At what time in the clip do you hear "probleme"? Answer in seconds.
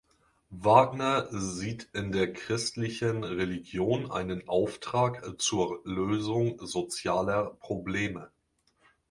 7.59-8.31